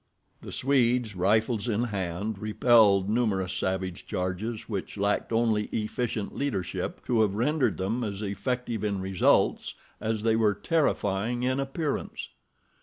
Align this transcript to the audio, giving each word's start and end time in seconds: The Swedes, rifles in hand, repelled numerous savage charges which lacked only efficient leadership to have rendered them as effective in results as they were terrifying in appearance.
The 0.41 0.51
Swedes, 0.51 1.15
rifles 1.15 1.67
in 1.69 1.83
hand, 1.83 2.39
repelled 2.39 3.07
numerous 3.07 3.53
savage 3.53 4.07
charges 4.07 4.67
which 4.67 4.97
lacked 4.97 5.31
only 5.31 5.65
efficient 5.65 6.33
leadership 6.35 7.05
to 7.05 7.21
have 7.21 7.35
rendered 7.35 7.77
them 7.77 8.03
as 8.03 8.23
effective 8.23 8.83
in 8.83 8.99
results 8.99 9.75
as 9.99 10.23
they 10.23 10.35
were 10.35 10.55
terrifying 10.55 11.43
in 11.43 11.59
appearance. 11.59 12.29